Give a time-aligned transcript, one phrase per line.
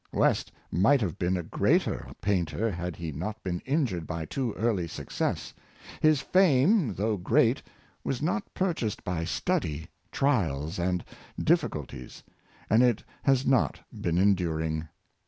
[0.11, 4.87] West might have been a greater painter had he not been injured by too early
[4.87, 5.53] success:
[6.01, 7.61] his fame, though great,
[8.03, 11.05] was not purchased by study, trials, and
[11.39, 12.23] difficul ties,
[12.67, 14.87] and it has not been enduring.